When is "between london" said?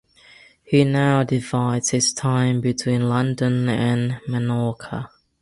2.59-3.69